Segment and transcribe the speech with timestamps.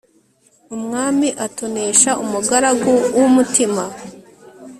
[0.75, 3.83] umwami atonesha umugaragu w'umutima